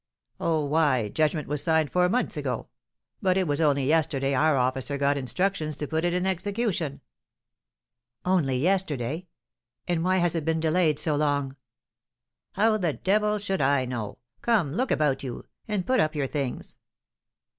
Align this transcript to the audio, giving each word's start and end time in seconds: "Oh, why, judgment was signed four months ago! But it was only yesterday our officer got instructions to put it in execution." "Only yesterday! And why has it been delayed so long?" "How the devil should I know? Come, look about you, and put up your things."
"Oh, 0.39 0.65
why, 0.65 1.09
judgment 1.09 1.47
was 1.47 1.61
signed 1.61 1.91
four 1.91 2.09
months 2.09 2.35
ago! 2.35 2.69
But 3.21 3.37
it 3.37 3.45
was 3.47 3.61
only 3.61 3.85
yesterday 3.85 4.33
our 4.33 4.57
officer 4.57 4.97
got 4.97 5.15
instructions 5.15 5.77
to 5.77 5.87
put 5.87 6.03
it 6.03 6.11
in 6.11 6.25
execution." 6.25 7.01
"Only 8.25 8.57
yesterday! 8.57 9.27
And 9.87 10.03
why 10.03 10.17
has 10.17 10.33
it 10.33 10.43
been 10.43 10.59
delayed 10.59 10.97
so 10.97 11.15
long?" 11.15 11.55
"How 12.53 12.77
the 12.79 12.93
devil 12.93 13.37
should 13.37 13.61
I 13.61 13.85
know? 13.85 14.17
Come, 14.41 14.73
look 14.73 14.89
about 14.89 15.21
you, 15.21 15.45
and 15.67 15.85
put 15.85 15.99
up 15.99 16.15
your 16.15 16.25
things." 16.25 16.79